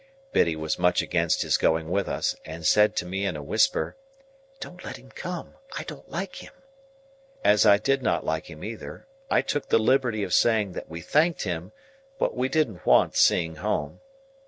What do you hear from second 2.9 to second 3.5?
to me in a